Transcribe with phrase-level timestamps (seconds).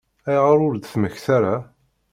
[0.29, 1.55] Ayɣer ur d-temmekta ara?